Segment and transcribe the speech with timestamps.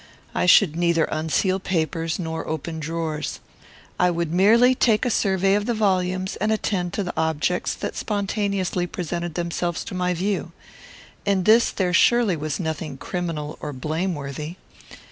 [0.33, 3.39] I should neither unseal papers nor open drawers.
[3.99, 7.95] I would merely take a survey of the volumes and attend to the objects that
[7.95, 10.53] spontaneously presented themselves to my view.
[11.23, 14.55] In this there surely was nothing criminal or blameworthy.